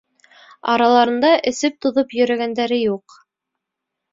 [0.75, 3.19] Араларында эсеп-туҙып йөрөгәндәре юҡ.